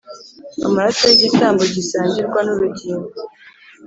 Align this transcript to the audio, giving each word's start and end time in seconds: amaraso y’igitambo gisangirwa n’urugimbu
amaraso 0.67 1.01
y’igitambo 1.07 1.63
gisangirwa 1.75 2.39
n’urugimbu 2.45 3.17